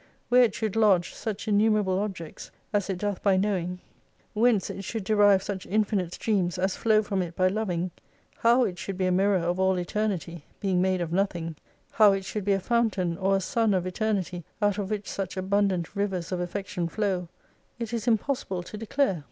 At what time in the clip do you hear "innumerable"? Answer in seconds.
1.47-1.99